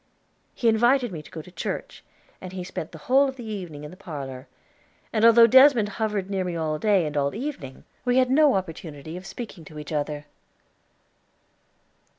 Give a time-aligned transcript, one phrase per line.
[0.55, 2.03] He invited me to go to church,
[2.41, 4.47] and he spent the whole of the evening in the parlor;
[5.13, 8.55] and although Desmond hovered near me all day and all the evening, we had no
[8.55, 10.25] opportunity of speaking to each other.